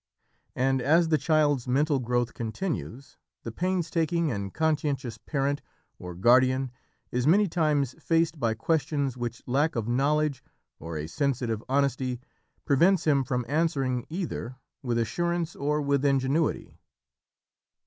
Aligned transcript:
And 0.55 0.81
as 0.81 1.09
the 1.09 1.17
child's 1.19 1.67
mental 1.67 1.99
growth 1.99 2.33
continues, 2.33 3.17
the 3.43 3.51
painstaking 3.51 4.31
and 4.31 4.51
conscientious 4.51 5.19
parent 5.19 5.61
or 5.99 6.15
guardian 6.15 6.71
is 7.11 7.27
many 7.27 7.47
times 7.47 7.93
faced 8.01 8.39
by 8.39 8.55
questions 8.55 9.15
which 9.15 9.43
lack 9.45 9.75
of 9.75 9.87
knowledge, 9.87 10.43
or 10.79 10.97
a 10.97 11.05
sensitive 11.05 11.63
honesty, 11.69 12.19
prevents 12.65 13.05
him 13.05 13.23
from 13.23 13.45
answering 13.47 14.07
either 14.09 14.55
with 14.81 14.97
assurance 14.97 15.55
or 15.55 15.79
with 15.83 16.03
ingenuity. 16.03 16.79